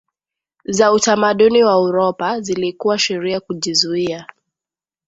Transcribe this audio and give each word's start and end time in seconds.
za 0.65 0.91
utamaduni 0.93 1.63
wa 1.63 1.79
Uropa 1.81 2.41
zilikuwa 2.41 2.99
sheria 2.99 3.39
kujizuia 3.39 4.27